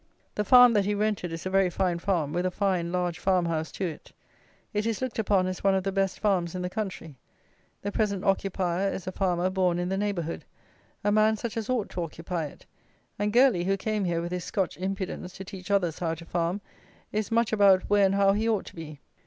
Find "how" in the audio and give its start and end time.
15.99-16.15, 18.15-18.33